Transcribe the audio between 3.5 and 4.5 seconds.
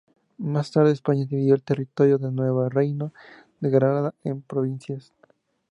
de Granada en